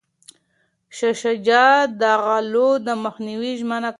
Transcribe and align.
شاه 0.97 1.13
شجاع 1.21 1.75
د 2.01 2.03
غلو 2.25 2.69
د 2.87 2.89
مخنیوي 3.03 3.51
ژمنه 3.59 3.87
کوي. 3.87 3.89